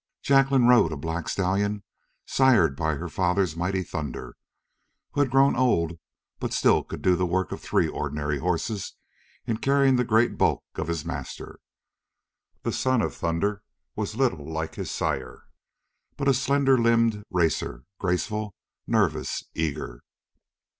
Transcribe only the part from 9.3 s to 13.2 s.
in carrying the great bulk of his master. The son of